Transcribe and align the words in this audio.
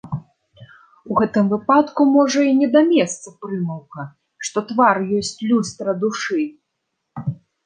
У 1.09 1.17
гэтым 1.19 1.45
выпадку 1.53 2.07
можа 2.15 2.41
і 2.51 2.55
не 2.61 2.69
да 2.77 2.81
месца 2.93 3.27
прымаўка, 3.45 4.01
што 4.49 4.57
твар 4.73 4.95
ёсць 5.19 5.37
люстра 5.53 5.91
душы. 6.07 6.43